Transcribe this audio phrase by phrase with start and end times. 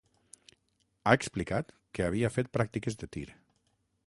[1.03, 3.29] Ha explicat que havia fet pràctiques de tir.